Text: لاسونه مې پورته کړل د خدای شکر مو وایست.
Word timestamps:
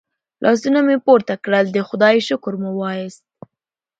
لاسونه 0.43 0.79
مې 0.87 0.95
پورته 1.05 1.33
کړل 1.43 1.65
د 1.71 1.79
خدای 1.87 2.15
شکر 2.27 2.53
مو 2.61 2.71
وایست. 2.79 3.23